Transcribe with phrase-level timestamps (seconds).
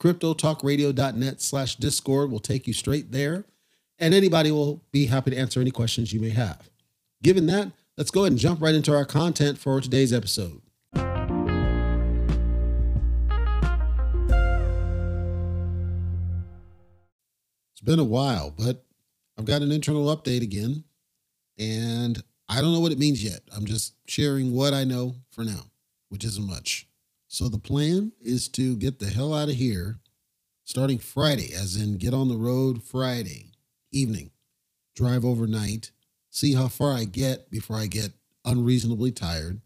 [0.00, 3.44] CryptoTalkRadio.net slash Discord will take you straight there.
[3.98, 6.68] And anybody will be happy to answer any questions you may have.
[7.22, 10.60] Given that, let's go ahead and jump right into our content for today's episode.
[17.72, 18.84] It's been a while, but
[19.38, 20.84] I've got an internal update again,
[21.58, 23.40] and I don't know what it means yet.
[23.54, 25.70] I'm just sharing what I know for now,
[26.10, 26.86] which isn't much.
[27.28, 29.98] So the plan is to get the hell out of here
[30.64, 33.52] starting Friday, as in get on the road Friday
[33.92, 34.30] evening,
[34.94, 35.90] drive overnight,
[36.30, 38.12] see how far I get before I get
[38.44, 39.60] unreasonably tired,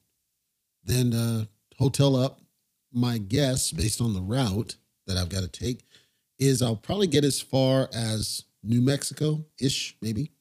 [0.84, 1.44] then uh,
[1.78, 2.40] hotel up.
[2.92, 4.76] My guess, based on the route
[5.06, 5.84] that I've got to take,
[6.38, 10.32] is I'll probably get as far as New Mexico ish, maybe,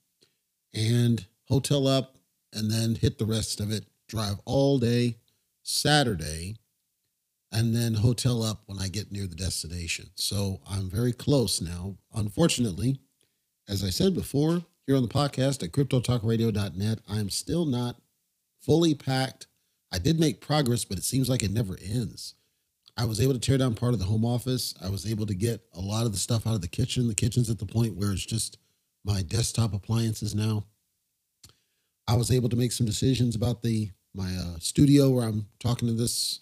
[0.74, 2.18] and hotel up
[2.52, 3.85] and then hit the rest of it.
[4.08, 5.18] Drive all day
[5.62, 6.58] Saturday
[7.52, 10.10] and then hotel up when I get near the destination.
[10.16, 11.98] So I'm very close now.
[12.14, 13.00] Unfortunately,
[13.68, 17.98] as I said before, here on the podcast at cryptotalkradio.net, I'm still not
[18.62, 19.48] fully packed.
[19.92, 22.36] I did make progress, but it seems like it never ends.
[22.98, 24.76] I was able to tear down part of the home office.
[24.84, 27.08] I was able to get a lot of the stuff out of the kitchen.
[27.08, 28.58] The kitchen's at the point where it's just
[29.06, 30.66] my desktop appliances now.
[32.08, 35.88] I was able to make some decisions about the my uh, studio where I'm talking
[35.88, 36.42] to this.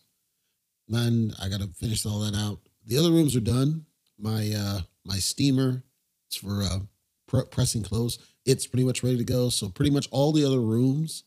[0.87, 2.59] Man, I got to finish all that out.
[2.85, 3.85] The other rooms are done.
[4.17, 5.83] My uh, my steamer,
[6.27, 6.79] it's for uh,
[7.27, 8.19] pr- pressing clothes.
[8.45, 9.49] It's pretty much ready to go.
[9.49, 11.23] So pretty much all the other rooms,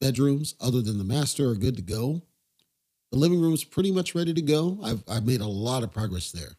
[0.00, 2.22] bedrooms, other than the master, are good to go.
[3.10, 4.78] The living room is pretty much ready to go.
[4.82, 6.56] I've, I've made a lot of progress there.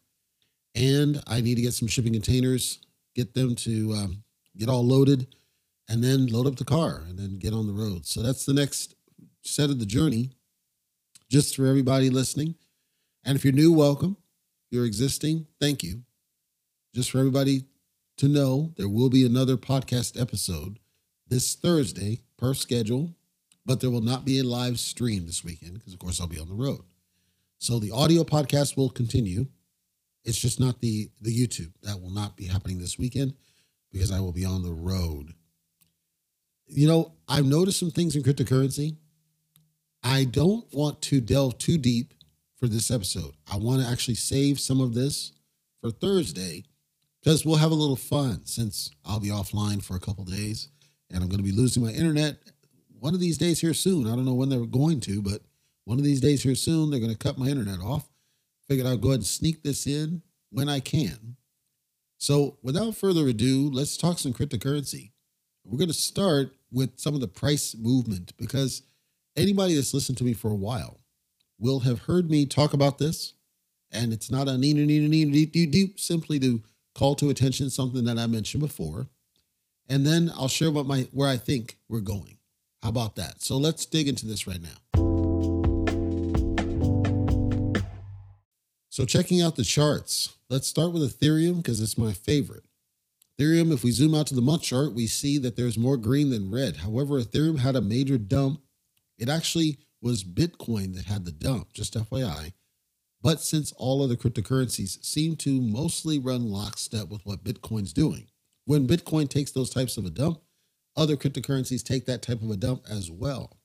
[0.73, 2.79] And I need to get some shipping containers,
[3.16, 4.23] get them to um,
[4.57, 5.28] get all loaded,
[5.90, 8.06] and then load up the car and then get on the road.
[8.06, 8.96] So that's the next
[9.41, 10.31] set of the journey,
[11.30, 12.56] just for everybody listening.
[13.24, 14.18] And if you're new, welcome.
[14.66, 16.03] If you're existing, thank you.
[16.94, 17.66] Just for everybody
[18.18, 20.80] to know, there will be another podcast episode
[21.28, 23.16] this Thursday per schedule
[23.66, 26.40] but there will not be a live stream this weekend because, of course, I'll be
[26.40, 26.81] on the road.
[27.58, 29.47] So the audio podcast will continue.
[30.24, 33.34] It's just not the the YouTube that will not be happening this weekend
[33.91, 35.34] because I will be on the road.
[36.68, 38.97] You know, I've noticed some things in cryptocurrency.
[40.07, 42.13] I don't want to delve too deep
[42.59, 43.34] for this episode.
[43.52, 45.31] I want to actually save some of this
[45.81, 46.63] for Thursday
[47.23, 50.69] because we'll have a little fun since I'll be offline for a couple days
[51.09, 52.37] and I'm going to be losing my internet
[52.99, 54.05] one of these days here soon.
[54.05, 55.41] I don't know when they're going to, but
[55.85, 58.07] one of these days here soon, they're going to cut my internet off.
[58.67, 60.22] Figured I'll go ahead and sneak this in
[60.52, 61.35] when I can.
[62.19, 65.11] So, without further ado, let's talk some cryptocurrency.
[65.63, 68.84] We're going to start with some of the price movement because
[69.35, 70.99] anybody that's listened to me for a while
[71.59, 73.34] will have heard me talk about this.
[73.91, 76.61] And it's not a need, need, need, need, need, simply to
[76.93, 79.08] call to attention something that I mentioned before.
[79.87, 82.37] And then I'll share what my where I think we're going.
[82.82, 83.41] How about that?
[83.41, 85.05] So let's dig into this right now.
[88.96, 92.64] So, checking out the charts, let's start with Ethereum because it's my favorite.
[93.38, 96.29] Ethereum, if we zoom out to the month chart, we see that there's more green
[96.29, 96.78] than red.
[96.78, 98.61] However, Ethereum had a major dump.
[99.17, 102.53] It actually was Bitcoin that had the dump, just FYI.
[103.22, 108.28] But since all other cryptocurrencies seem to mostly run lockstep with what Bitcoin's doing,
[108.66, 110.41] when Bitcoin takes those types of a dump,
[110.96, 113.58] other cryptocurrencies take that type of a dump as well.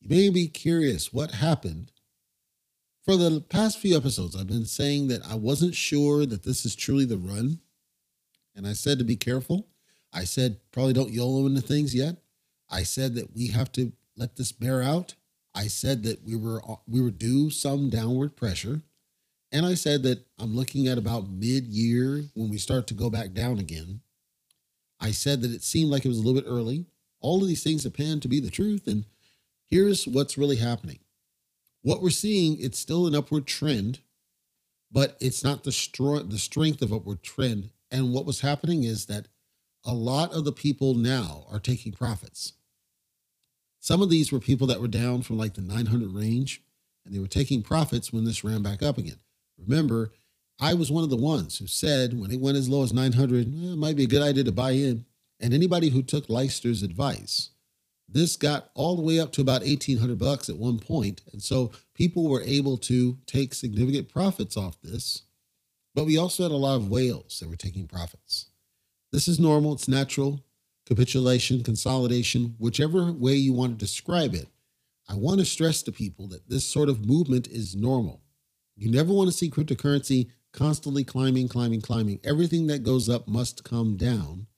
[0.00, 1.92] You may be curious what happened.
[3.04, 6.74] For the past few episodes, I've been saying that I wasn't sure that this is
[6.74, 7.60] truly the run.
[8.54, 9.68] And I said to be careful.
[10.12, 12.16] I said probably don't YOLO into things yet.
[12.68, 15.14] I said that we have to let this bear out.
[15.54, 18.82] I said that we were we were due some downward pressure.
[19.50, 23.32] And I said that I'm looking at about mid-year when we start to go back
[23.32, 24.00] down again.
[25.00, 26.84] I said that it seemed like it was a little bit early.
[27.20, 28.86] All of these things have panned to be the truth.
[28.86, 29.06] And
[29.68, 31.00] here's what's really happening.
[31.82, 34.00] What we're seeing, it's still an upward trend,
[34.92, 37.70] but it's not the, str- the strength of upward trend.
[37.90, 39.26] And what was happening is that
[39.84, 42.52] a lot of the people now are taking profits.
[43.80, 46.62] Some of these were people that were down from like the 900 range,
[47.04, 49.18] and they were taking profits when this ran back up again.
[49.58, 50.12] Remember,
[50.60, 53.46] I was one of the ones who said when it went as low as 900,
[53.46, 55.06] eh, it might be a good idea to buy in.
[55.40, 57.50] And anybody who took Leister's advice,
[58.06, 61.22] this got all the way up to about 1800 bucks at one point.
[61.32, 65.22] And so people were able to take significant profits off this.
[65.94, 68.46] But we also had a lot of whales that were taking profits.
[69.12, 70.44] This is normal, it's natural.
[70.90, 74.48] Capitulation, consolidation, whichever way you want to describe it.
[75.08, 78.22] I want to stress to people that this sort of movement is normal.
[78.76, 82.18] You never want to see cryptocurrency constantly climbing, climbing, climbing.
[82.24, 84.48] Everything that goes up must come down.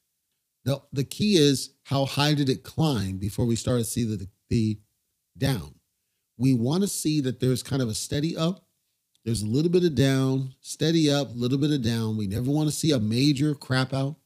[0.64, 4.26] Now, the key is how high did it climb before we start to see the,
[4.48, 4.78] the
[5.36, 5.74] down?
[6.38, 8.64] We want to see that there's kind of a steady up.
[9.26, 12.16] There's a little bit of down, steady up, a little bit of down.
[12.16, 14.16] We never want to see a major crap out,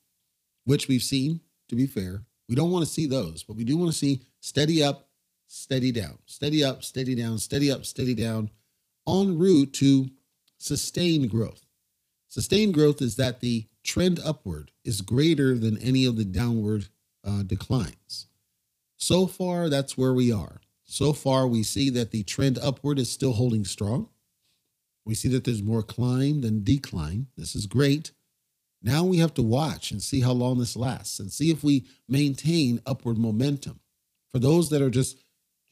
[0.64, 2.22] which we've seen, to be fair.
[2.48, 5.08] We don't want to see those, but we do want to see steady up,
[5.48, 8.50] steady down, steady up, steady down, steady up, steady down,
[9.08, 10.08] en route to
[10.58, 11.64] sustained growth.
[12.28, 16.88] Sustained growth is that the trend upward is greater than any of the downward
[17.24, 18.26] uh, declines.
[18.96, 20.60] So far, that's where we are.
[20.84, 24.08] So far, we see that the trend upward is still holding strong.
[25.04, 27.26] We see that there's more climb than decline.
[27.36, 28.12] This is great.
[28.86, 31.86] Now we have to watch and see how long this lasts and see if we
[32.08, 33.80] maintain upward momentum.
[34.30, 35.18] For those that are just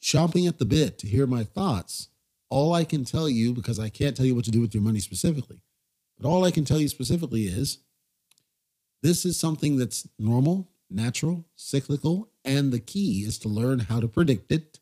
[0.03, 2.09] chomping at the bit to hear my thoughts,
[2.49, 4.83] all I can tell you, because I can't tell you what to do with your
[4.83, 5.61] money specifically,
[6.19, 7.77] but all I can tell you specifically is
[9.01, 14.09] this is something that's normal, natural, cyclical, and the key is to learn how to
[14.09, 14.81] predict it.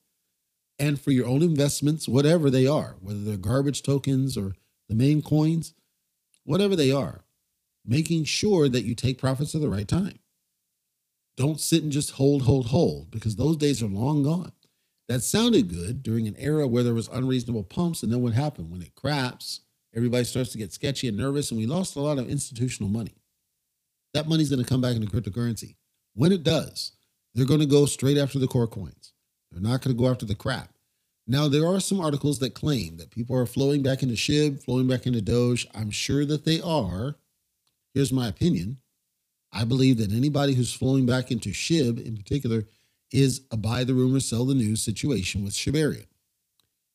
[0.80, 4.56] And for your own investments, whatever they are, whether they're garbage tokens or
[4.90, 5.76] the main coins,
[6.46, 7.23] whatever they are,
[7.86, 10.20] making sure that you take profits at the right time.
[11.36, 14.52] Don't sit and just hold, hold, hold, because those days are long gone.
[15.10, 18.72] That sounded good during an era where there was unreasonable pumps, and then what happened?
[18.72, 19.62] When it craps,
[19.96, 23.16] everybody starts to get sketchy and nervous, and we lost a lot of institutional money.
[24.14, 25.76] That money's going to come back into cryptocurrency.
[26.14, 26.92] When it does,
[27.34, 29.14] they're going to go straight after the core coins.
[29.52, 30.70] They're not going to go after the crap.
[31.26, 34.88] Now, there are some articles that claim that people are flowing back into SHIB, flowing
[34.88, 35.68] back into Doge.
[35.74, 37.16] I'm sure that they are.
[37.94, 38.78] Here's my opinion.
[39.52, 42.66] I believe that anybody who's flowing back into SHIB in particular
[43.12, 46.08] is a buy the rumor, sell the news situation with Shibarium.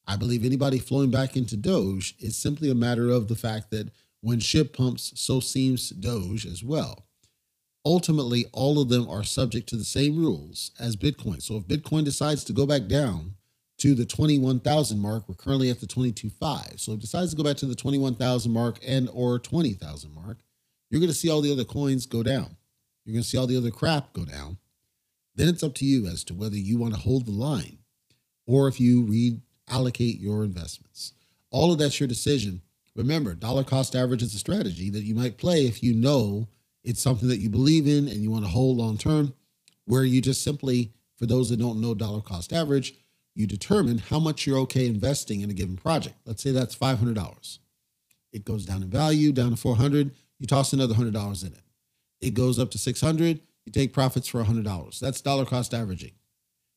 [0.07, 3.91] I believe anybody flowing back into Doge is simply a matter of the fact that
[4.21, 7.05] when SHIB pumps, so seems Doge as well.
[7.85, 11.41] Ultimately, all of them are subject to the same rules as Bitcoin.
[11.41, 13.35] So if Bitcoin decides to go back down
[13.79, 16.81] to the 21,000 mark, we're currently at the 22.5.
[16.81, 20.39] So if it decides to go back to the 21,000 mark and or 20,000 mark,
[20.91, 22.57] you're going to see all the other coins go down.
[23.05, 24.59] You're going to see all the other crap go down.
[25.35, 27.79] Then it's up to you as to whether you want to hold the line
[28.47, 31.13] or if you reallocate your investments.
[31.51, 32.63] All of that's your decision.
[32.97, 36.49] Remember, dollar cost average is a strategy that you might play if you know
[36.83, 39.35] it's something that you believe in and you want to hold long term,
[39.85, 42.95] where you just simply, for those that don't know dollar cost average,
[43.35, 46.17] you determine how much you're okay investing in a given project.
[46.25, 47.59] Let's say that's $500.
[48.33, 51.63] It goes down in value, down to 400, you toss another $100 in it.
[52.21, 54.99] It goes up to 600, you take profits for $100.
[54.99, 56.13] That's dollar cost averaging.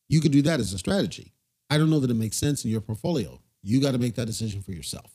[0.10, 1.34] You could do that as a strategy.
[1.70, 3.40] I don't know that it makes sense in your portfolio.
[3.64, 5.12] You got to make that decision for yourself.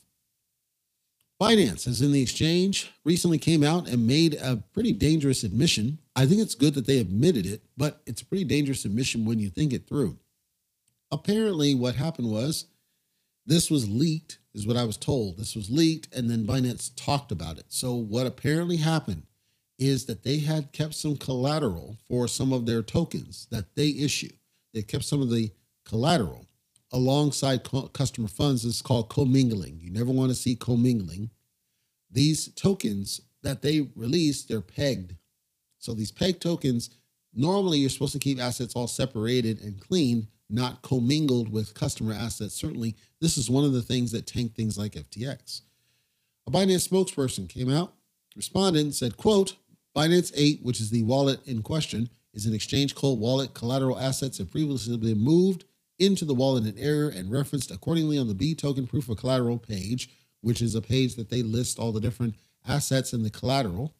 [1.39, 5.99] Binance, as in the exchange, recently came out and made a pretty dangerous admission.
[6.15, 9.37] I think it's good that they admitted it, but it's a pretty dangerous admission when
[9.37, 10.17] you think it through.
[11.11, 12.65] Apparently, what happened was
[13.45, 15.37] this was leaked, is what I was told.
[15.37, 17.65] This was leaked, and then Binance talked about it.
[17.69, 19.23] So, what apparently happened
[19.79, 24.31] is that they had kept some collateral for some of their tokens that they issue.
[24.73, 25.51] They kept some of the
[25.85, 26.47] collateral
[26.91, 28.65] alongside customer funds.
[28.65, 29.79] It's called commingling.
[29.79, 31.29] You never want to see commingling.
[32.11, 35.15] These tokens that they release, they're pegged.
[35.77, 36.89] So these peg tokens,
[37.37, 42.53] Normally, you're supposed to keep assets all separated and clean, not commingled with customer assets.
[42.53, 45.61] Certainly, this is one of the things that tank things like FTX.
[46.47, 47.93] A Binance spokesperson came out,
[48.35, 49.55] responded, and said, quote,
[49.95, 53.53] Binance 8, which is the wallet in question, is an exchange cold wallet.
[53.53, 55.65] Collateral assets have previously been moved
[55.99, 59.57] into the wallet in error and referenced accordingly on the B token proof of collateral
[59.57, 60.09] page,
[60.41, 62.35] which is a page that they list all the different
[62.67, 63.95] assets in the collateral.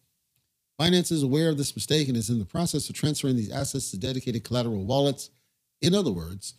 [0.80, 3.90] Binance is aware of this mistake and is in the process of transferring these assets
[3.92, 5.32] to dedicated collateral wallets.
[5.82, 6.56] In other words,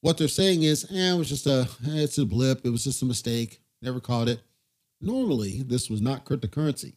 [0.00, 2.64] what they're saying is, eh, it was just a, eh, it's a blip.
[2.64, 3.60] It was just a mistake.
[3.82, 4.40] Never caught it.
[5.00, 6.94] Normally, this was not cryptocurrency.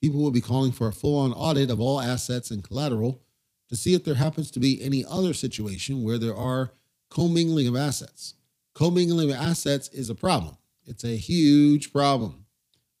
[0.00, 3.22] People would be calling for a full on audit of all assets and collateral
[3.68, 6.72] to see if there happens to be any other situation where there are
[7.10, 8.34] commingling of assets.
[8.74, 10.56] Commingling of assets is a problem.
[10.86, 12.44] It's a huge problem.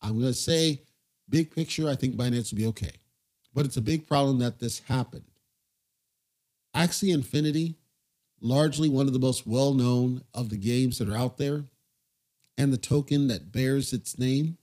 [0.00, 0.82] I'm going to say,
[1.28, 2.92] big picture, I think Binance will be okay.
[3.52, 5.24] But it's a big problem that this happened.
[6.74, 7.76] Axie Infinity,
[8.40, 11.64] largely one of the most well known of the games that are out there,
[12.56, 14.58] and the token that bears its name,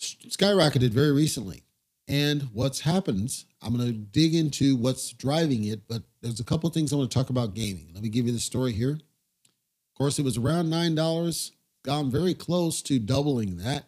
[0.00, 1.62] skyrocketed very recently.
[2.08, 6.68] And what's happened, I'm going to dig into what's driving it, but there's a couple
[6.70, 7.90] things I want to talk about gaming.
[7.94, 8.92] Let me give you the story here.
[8.92, 11.50] Of course, it was around $9,
[11.84, 13.84] gone very close to doubling that.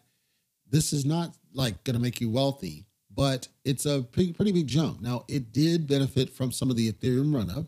[0.71, 4.67] This is not like going to make you wealthy, but it's a pretty, pretty big
[4.67, 5.01] jump.
[5.01, 7.67] Now, it did benefit from some of the Ethereum run up.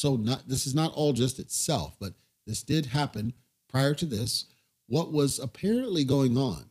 [0.00, 2.14] So not this is not all just itself, but
[2.46, 3.34] this did happen
[3.68, 4.46] prior to this.
[4.86, 6.70] What was apparently going on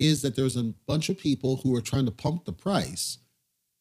[0.00, 3.18] is that there's a bunch of people who are trying to pump the price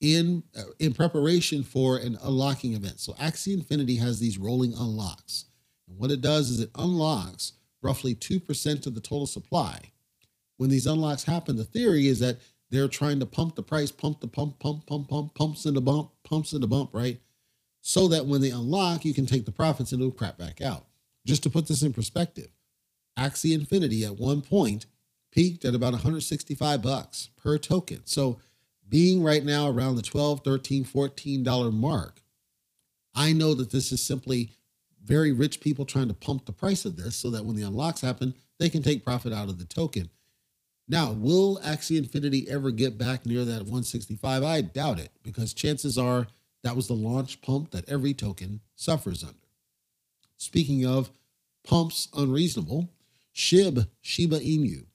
[0.01, 2.99] in uh, in preparation for an unlocking event.
[2.99, 5.45] So Axie Infinity has these rolling unlocks.
[5.87, 9.79] And what it does is it unlocks roughly 2% of the total supply.
[10.57, 12.39] When these unlocks happen, the theory is that
[12.69, 15.81] they're trying to pump the price, pump the pump, pump, pump, pump, pumps in the
[15.81, 17.19] bump, pumps in the bump, right?
[17.87, 20.87] So that when they unlock, you can take the profits and it'll crap back out.
[21.23, 22.47] Just to put this in perspective,
[23.15, 24.87] Axie Infinity at one point
[25.31, 28.01] peaked at about 165 bucks per token.
[28.05, 28.39] So
[28.89, 32.23] being right now around the 12, 13, 14 dollar mark,
[33.13, 34.49] I know that this is simply
[35.03, 38.01] very rich people trying to pump the price of this so that when the unlocks
[38.01, 40.09] happen, they can take profit out of the token.
[40.87, 44.41] Now, will Axie Infinity ever get back near that 165?
[44.41, 46.25] I doubt it because chances are
[46.65, 49.37] that was the launch pump that every token suffers under.
[50.35, 51.11] Speaking of
[51.63, 52.89] pumps unreasonable,
[53.35, 54.85] SHIB, Shiba Inu,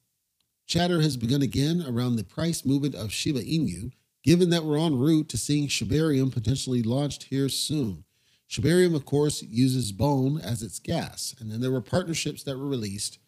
[0.67, 3.93] Chatter has begun again around the price movement of Shiba Inu,
[4.25, 8.03] given that we're en route to seeing Shibarium potentially launched here soon.
[8.49, 11.37] Shibarium, of course, uses bone as its gas.
[11.39, 13.21] And then there were partnerships that were released,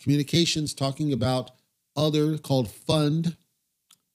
[0.00, 1.50] communications talking about
[1.94, 3.36] other called Fund.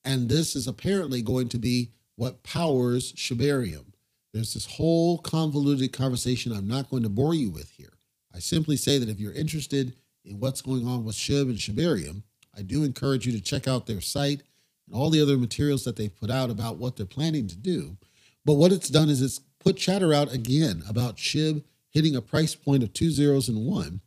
[0.04, 3.94] And this is apparently going to be what powers Shibarium.
[4.34, 7.94] There's this whole convoluted conversation I'm not going to bore you with here.
[8.36, 9.96] I simply say that if you're interested
[10.26, 12.24] in what's going on with Shib and Shibarium,
[12.54, 14.44] I do encourage you to check out their site
[14.86, 17.96] and all the other materials that they've put out about what they're planning to do.
[18.44, 22.54] But what it's done is it's put chatter out again about SHIB hitting a price
[22.54, 24.02] point of two zeros and one.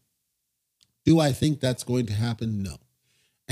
[1.06, 2.62] Do I think that's going to happen?
[2.62, 2.76] No.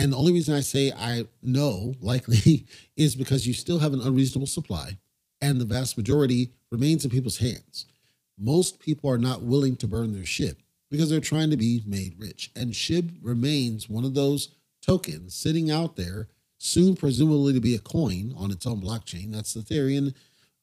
[0.00, 2.66] And the only reason I say I know likely
[2.96, 4.98] is because you still have an unreasonable supply
[5.40, 7.86] and the vast majority remains in people's hands.
[8.38, 10.56] Most people are not willing to burn their SHIB
[10.90, 12.50] because they're trying to be made rich.
[12.56, 14.48] And SHIB remains one of those
[14.82, 19.32] tokens sitting out there, soon presumably to be a coin on its own blockchain.
[19.32, 20.14] That's the theory, and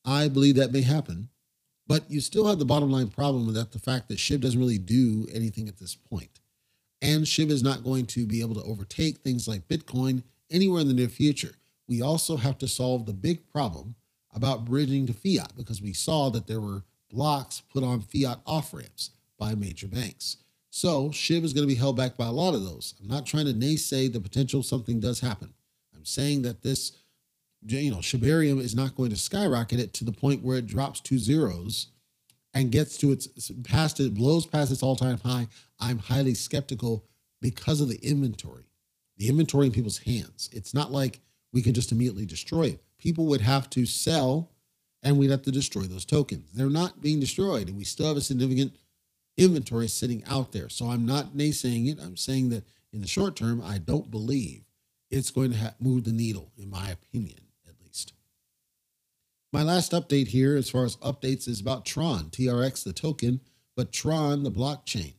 [0.03, 1.29] I believe that may happen.
[1.85, 4.79] But you still have the bottom line problem that the fact that SHIB doesn't really
[4.79, 6.39] do anything at this point.
[7.01, 10.87] And SHIB is not going to be able to overtake things like Bitcoin anywhere in
[10.87, 11.55] the near future.
[11.87, 13.95] We also have to solve the big problem
[14.33, 18.73] about bridging to fiat because we saw that there were blocks put on fiat off
[18.73, 20.37] ramps by major banks.
[20.69, 22.93] So SHIB is going to be held back by a lot of those.
[23.01, 25.53] I'm not trying to naysay the potential something does happen.
[25.95, 26.91] I'm saying that this,
[27.65, 30.99] you know, Shibarium is not going to skyrocket it to the point where it drops
[30.99, 31.87] two zeros
[32.57, 33.27] and gets to its
[33.63, 35.47] past it blows past its all-time high.
[35.79, 37.05] I'm highly skeptical
[37.39, 38.65] because of the inventory,
[39.17, 40.49] the inventory in people's hands.
[40.51, 41.19] It's not like
[41.53, 42.83] we can just immediately destroy it.
[42.97, 44.49] People would have to sell
[45.03, 46.49] and we'd have to destroy those tokens.
[46.51, 48.75] They're not being destroyed, and we still have a significant
[49.37, 50.67] inventory sitting out there.
[50.69, 51.99] So I'm not naysaying it.
[52.01, 54.63] I'm saying that in the short term, I don't believe
[55.11, 57.37] it's going to move the needle, in my opinion.
[59.53, 63.39] My last update here, as far as updates, is about Tron, TRX, the token,
[63.75, 65.13] but Tron, the blockchain.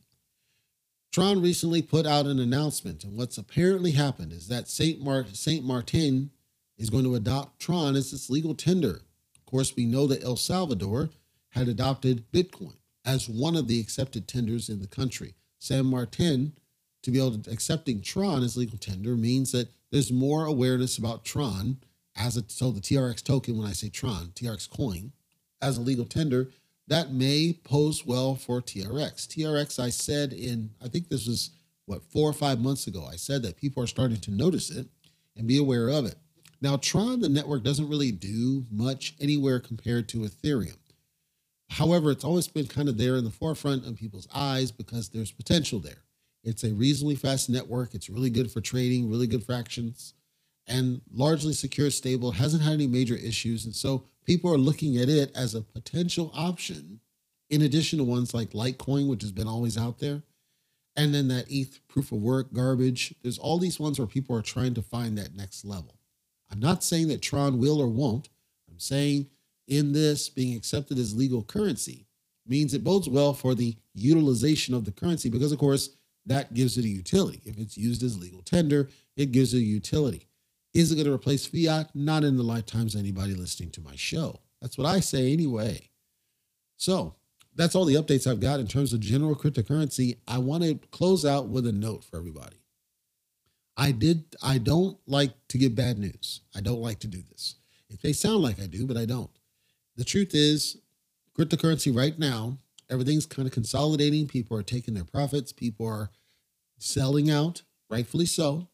[1.11, 5.65] Tron recently put out an announcement, and what's apparently happened is that Saint, Mar- Saint
[5.65, 6.29] Martin
[6.77, 9.01] is going to adopt Tron as its legal tender.
[9.35, 11.09] Of course, we know that El Salvador
[11.49, 15.33] had adopted Bitcoin as one of the accepted tenders in the country.
[15.57, 16.53] San Martin,
[17.01, 21.25] to be able to accepting Tron as legal tender means that there's more awareness about
[21.25, 21.77] Tron
[22.19, 25.13] as a so the TRX token, when I say Tron, TRX coin,
[25.61, 26.51] as a legal tender,
[26.87, 29.27] that may pose well for TRX.
[29.27, 31.51] TRX, I said in, I think this was
[31.85, 34.87] what, four or five months ago, I said that people are starting to notice it
[35.35, 36.15] and be aware of it.
[36.61, 40.77] Now, Tron, the network, doesn't really do much anywhere compared to Ethereum.
[41.69, 45.31] However, it's always been kind of there in the forefront of people's eyes because there's
[45.31, 46.03] potential there.
[46.43, 47.93] It's a reasonably fast network.
[47.93, 50.15] It's really good for trading, really good for actions,
[50.69, 53.65] and largely secure, stable, hasn't had any major issues.
[53.65, 56.99] And so people are looking at it as a potential option
[57.49, 60.21] in addition to ones like Litecoin, which has been always out there.
[60.95, 63.15] And then that ETH proof of work garbage.
[63.23, 65.97] There's all these ones where people are trying to find that next level.
[66.51, 68.29] I'm not saying that Tron will or won't.
[68.69, 69.27] I'm saying
[69.67, 72.05] in this being accepted as legal currency
[72.47, 75.89] means it bodes well for the utilization of the currency because, of course,
[76.25, 77.41] that gives it a utility.
[77.45, 80.28] If it's used as legal tender, it gives it a utility.
[80.73, 81.89] Is it going to replace fiat?
[81.95, 84.39] Not in the lifetimes of anybody listening to my show.
[84.61, 85.89] That's what I say anyway.
[86.77, 87.15] So
[87.55, 90.17] that's all the updates I've got in terms of general cryptocurrency.
[90.27, 92.57] I want to close out with a note for everybody.
[93.75, 96.41] I did I don't like to give bad news.
[96.55, 97.55] I don't like to do this.
[97.89, 99.31] It may sound like I do, but I don't.
[99.95, 100.77] The truth is,
[101.37, 102.57] cryptocurrency right now,
[102.89, 104.27] everything's kind of consolidating.
[104.27, 105.51] People are taking their profits.
[105.51, 106.11] People are
[106.77, 108.67] selling out, rightfully so.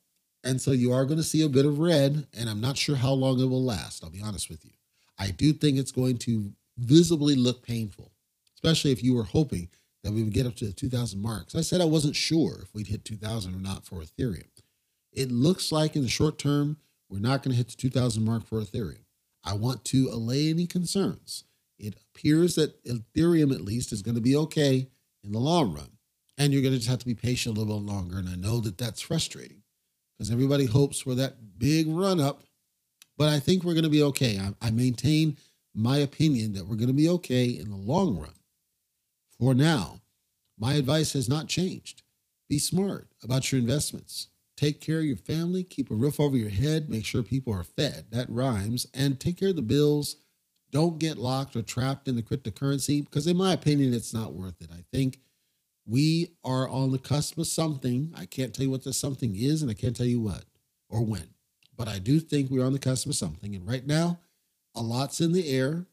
[0.45, 2.95] And so you are going to see a bit of red, and I'm not sure
[2.95, 4.03] how long it will last.
[4.03, 4.71] I'll be honest with you.
[5.17, 8.11] I do think it's going to visibly look painful,
[8.53, 9.69] especially if you were hoping
[10.03, 11.55] that we would get up to the 2000 marks.
[11.55, 14.43] I said I wasn't sure if we'd hit 2000 or not for Ethereum.
[15.11, 16.77] It looks like in the short term,
[17.09, 19.05] we're not going to hit the 2000 mark for Ethereum.
[19.43, 21.45] I want to allay any concerns.
[21.79, 24.89] It appears that Ethereum, at least, is going to be okay
[25.23, 25.89] in the long run.
[26.37, 28.19] And you're going to just have to be patient a little bit longer.
[28.19, 29.63] And I know that that's frustrating
[30.17, 32.43] because everybody hopes for that big run up.
[33.17, 34.39] But I think we're going to be okay.
[34.39, 35.37] I, I maintain
[35.73, 38.33] my opinion that we're going to be okay in the long run.
[39.39, 40.01] For now,
[40.57, 42.01] my advice has not changed.
[42.47, 44.27] Be smart about your investments.
[44.55, 47.63] Take care of your family, keep a roof over your head, make sure people are
[47.63, 48.05] fed.
[48.11, 48.87] That rhymes.
[48.93, 50.15] And take care of the bills.
[50.71, 54.61] Don't get locked or trapped in the cryptocurrency because, in my opinion, it's not worth
[54.61, 54.69] it.
[54.71, 55.19] I think
[55.85, 58.13] we are on the cusp of something.
[58.15, 60.45] I can't tell you what the something is, and I can't tell you what
[60.89, 61.29] or when,
[61.75, 63.55] but I do think we're on the cusp of something.
[63.55, 64.19] And right now,
[64.75, 65.85] a lot's in the air.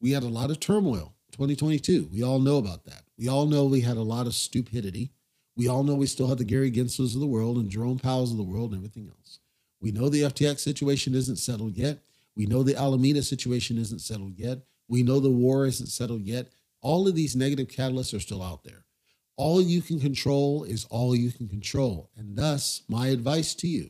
[0.00, 2.08] We had a lot of turmoil 2022.
[2.12, 3.02] We all know about that.
[3.16, 5.10] We all know we had a lot of stupidity.
[5.56, 8.30] We all know we still have the Gary Gensler's of the world and Jerome Powell's
[8.30, 9.40] of the world and everything else.
[9.80, 11.98] We know the FTX situation isn't settled yet.
[12.36, 14.58] We know the Alameda situation isn't settled yet.
[14.88, 16.48] We know the war isn't settled yet.
[16.80, 18.84] All of these negative catalysts are still out there.
[19.38, 22.10] All you can control is all you can control.
[22.14, 23.88] And thus, my advice to you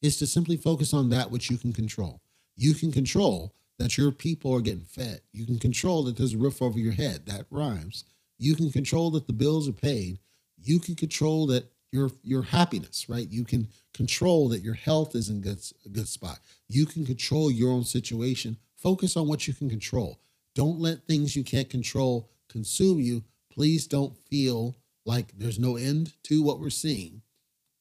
[0.00, 2.20] is to simply focus on that which you can control.
[2.54, 5.22] You can control that your people are getting fed.
[5.32, 7.26] You can control that there's a roof over your head.
[7.26, 8.04] That rhymes.
[8.38, 10.20] You can control that the bills are paid
[10.62, 13.28] you can control that your your happiness, right?
[13.30, 16.40] You can control that your health is in good, a good spot.
[16.68, 18.56] You can control your own situation.
[18.76, 20.20] Focus on what you can control.
[20.54, 23.24] Don't let things you can't control consume you.
[23.58, 27.22] Please don't feel like there's no end to what we're seeing.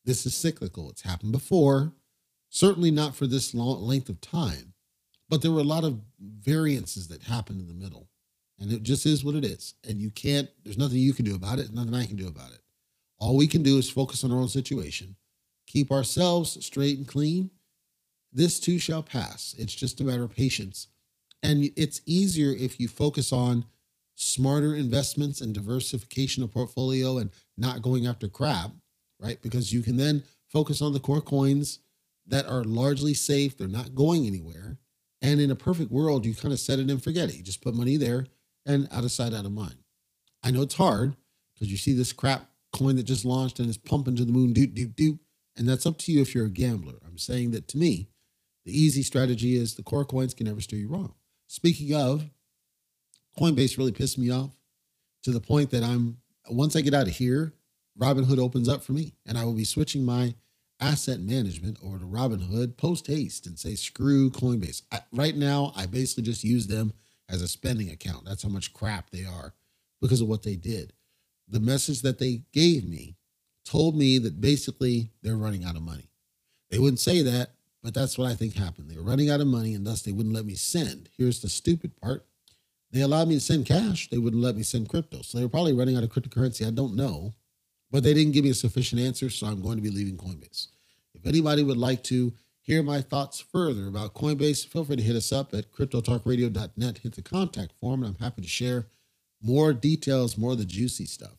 [0.05, 0.89] This is cyclical.
[0.89, 1.93] It's happened before,
[2.49, 4.73] certainly not for this long length of time,
[5.29, 8.09] but there were a lot of variances that happened in the middle.
[8.59, 9.75] And it just is what it is.
[9.87, 12.53] And you can't, there's nothing you can do about it, nothing I can do about
[12.53, 12.61] it.
[13.19, 15.15] All we can do is focus on our own situation,
[15.67, 17.51] keep ourselves straight and clean.
[18.33, 19.53] This too shall pass.
[19.59, 20.87] It's just a matter of patience.
[21.43, 23.65] And it's easier if you focus on
[24.19, 28.71] smarter investments and diversification of portfolio and not going after crap,
[29.19, 29.39] right?
[29.43, 31.79] Because you can then focus on the core coins
[32.25, 34.79] that are largely safe, they're not going anywhere.
[35.21, 37.35] And in a perfect world, you kind of set it and forget it.
[37.35, 38.25] You just put money there
[38.65, 39.77] and out of sight, out of mind.
[40.43, 41.15] I know it's hard
[41.53, 44.51] because you see this crap coin that just launched and is pumping to the moon,
[44.51, 45.19] doot, doot, doot.
[45.55, 46.95] And that's up to you if you're a gambler.
[47.05, 48.09] I'm saying that to me,
[48.65, 51.13] the easy strategy is the core coins can never steer you wrong.
[51.47, 52.29] Speaking of,
[53.39, 54.55] Coinbase really pissed me off
[55.23, 56.17] to the point that I'm,
[56.49, 57.53] once I get out of here,
[57.99, 60.35] Robinhood opens up for me and I will be switching my
[60.79, 64.83] asset management over to Robinhood post haste and say, screw Coinbase.
[64.91, 66.93] I, right now, I basically just use them
[67.29, 68.25] as a spending account.
[68.25, 69.53] That's how much crap they are
[70.01, 70.93] because of what they did
[71.47, 73.15] the message that they gave me
[73.65, 76.09] told me that basically they're running out of money.
[76.69, 77.51] They wouldn't say that,
[77.83, 78.89] But that's what I think happened.
[78.89, 81.09] They were running out of money and thus they wouldn't let me send.
[81.17, 82.25] Here's the stupid part.
[82.97, 84.09] They allowed me to send cash.
[84.09, 85.21] They wouldn't let me send crypto.
[85.21, 86.65] So they were probably running out of cryptocurrency.
[86.65, 87.35] I don't know.
[87.91, 89.29] But they didn't give me a sufficient answer.
[89.29, 90.69] So I'm going to be leaving Coinbase.
[91.13, 95.15] If anybody would like to hear my thoughts further about Coinbase, feel free to hit
[95.15, 96.97] us up at cryptotalkradio.net.
[96.97, 98.87] Hit the contact form, and I'm happy to share
[99.43, 101.37] more details, more of the juicy stuff.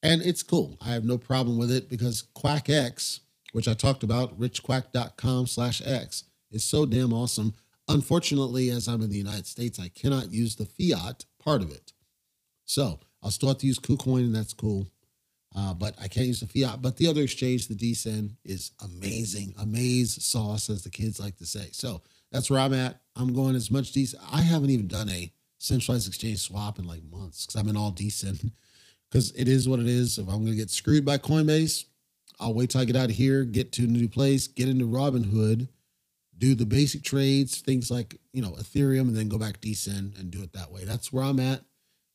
[0.00, 0.78] And it's cool.
[0.80, 3.18] I have no problem with it because QuackX,
[3.50, 7.52] which I talked about, richquack.com slash X, is so damn awesome.
[7.88, 11.92] Unfortunately, as I'm in the United States, I cannot use the fiat part of it.
[12.64, 14.88] So I'll still have to use KuCoin, and that's cool.
[15.56, 16.82] Uh, but I can't use the fiat.
[16.82, 19.54] But the other exchange, the DCEN, is amazing.
[19.58, 21.68] Amaze sauce, as the kids like to say.
[21.72, 23.00] So that's where I'm at.
[23.14, 24.16] I'm going as much DCEN.
[24.32, 27.92] I haven't even done a centralized exchange swap in like months because I'm in all
[27.92, 28.50] DCEN.
[29.10, 30.18] Because it is what it is.
[30.18, 31.84] If I'm going to get screwed by Coinbase,
[32.40, 34.86] I'll wait till I get out of here, get to a new place, get into
[34.86, 35.68] Robinhood,
[36.38, 40.30] do the basic trades, things like, you know, Ethereum, and then go back DCEN and
[40.30, 40.84] do it that way.
[40.84, 41.62] That's where I'm at.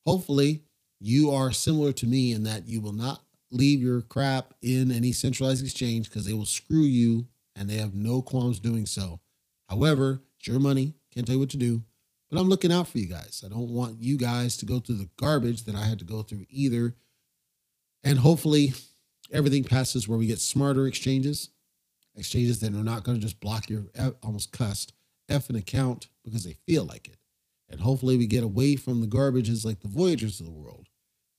[0.06, 0.64] Hopefully,
[1.00, 5.12] you are similar to me in that you will not leave your crap in any
[5.12, 9.20] centralized exchange because they will screw you and they have no qualms doing so.
[9.70, 10.94] However, it's your money.
[11.14, 11.84] Can't tell you what to do.
[12.30, 13.44] But I'm looking out for you guys.
[13.46, 16.22] I don't want you guys to go through the garbage that I had to go
[16.22, 16.96] through either.
[18.04, 18.74] And hopefully,
[19.32, 21.50] everything passes where we get smarter exchanges,
[22.15, 23.86] exchanges that are not going to just block your
[24.24, 24.93] almost cussed
[25.30, 27.17] F an account because they feel like it.
[27.69, 30.88] And hopefully, we get away from the garbages like the Voyagers of the world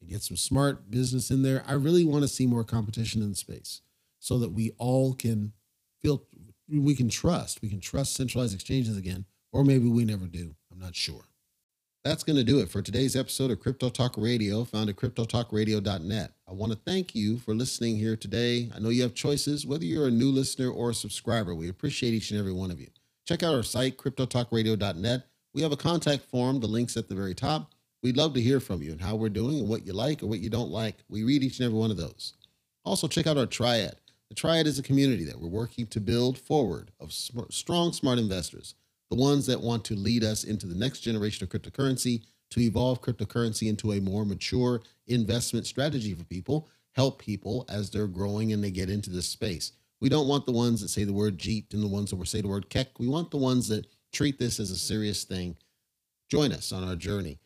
[0.01, 1.65] and get some smart business in there.
[1.67, 3.83] I really want to see more competition in space
[4.19, 5.53] so that we all can
[6.03, 6.25] feel
[6.69, 7.63] we can trust.
[7.63, 10.55] We can trust centralized exchanges again, or maybe we never do.
[10.73, 11.30] I'm not sure.
[12.03, 16.33] That's going to do it for today's episode of Crypto Talk Radio, found at cryptotalkradio.net.
[16.49, 18.71] I want to thank you for listening here today.
[18.75, 21.55] I know you have choices, whether you're a new listener or a subscriber.
[21.55, 22.87] We appreciate each and every one of you.
[23.29, 25.25] Check out our site, cryptotalkradio.net.
[25.53, 27.71] We have a contact form, the link's at the very top.
[28.03, 30.27] We'd love to hear from you and how we're doing and what you like or
[30.27, 31.05] what you don't like.
[31.11, 32.33] We read each and every one of those.
[32.83, 33.97] Also, check out our Triad.
[34.31, 38.75] The Triad is a community that we're working to build forward of strong, smart investors,
[39.11, 43.03] the ones that want to lead us into the next generation of cryptocurrency, to evolve
[43.03, 48.63] cryptocurrency into a more mature investment strategy for people, help people as they're growing and
[48.63, 49.73] they get into this space.
[50.01, 52.41] We don't want the ones that say the word Jeet and the ones that say
[52.41, 52.99] the word Keck.
[52.99, 55.57] We want the ones that treat this as a serious thing.
[56.29, 57.39] Join us on our journey.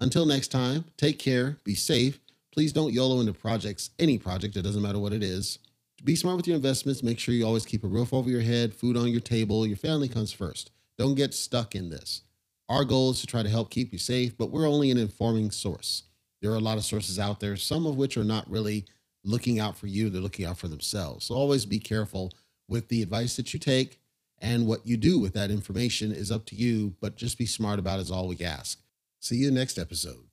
[0.00, 2.20] Until next time, take care, be safe.
[2.52, 5.58] Please don't YOLO into projects, any project, it doesn't matter what it is.
[6.04, 7.02] Be smart with your investments.
[7.02, 9.66] Make sure you always keep a roof over your head, food on your table.
[9.66, 10.70] Your family comes first.
[10.98, 12.22] Don't get stuck in this.
[12.68, 15.50] Our goal is to try to help keep you safe, but we're only an informing
[15.50, 16.04] source.
[16.42, 18.84] There are a lot of sources out there, some of which are not really
[19.24, 21.26] looking out for you, they're looking out for themselves.
[21.26, 22.32] So always be careful
[22.68, 24.00] with the advice that you take
[24.38, 27.78] and what you do with that information is up to you, but just be smart
[27.78, 28.80] about it is all we ask.
[29.20, 30.26] See you next episode.